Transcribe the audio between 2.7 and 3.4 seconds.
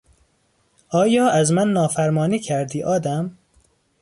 آدم؟